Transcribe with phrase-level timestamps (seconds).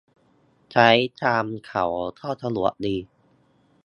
[0.71, 1.85] ใช้ชามเขา
[2.19, 2.95] ก็สะดวกดี